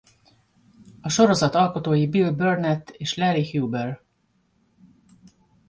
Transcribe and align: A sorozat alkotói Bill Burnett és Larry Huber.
A 1.01 1.09
sorozat 1.09 1.55
alkotói 1.55 2.07
Bill 2.09 2.31
Burnett 2.31 2.89
és 2.89 3.15
Larry 3.15 3.49
Huber. 3.57 4.01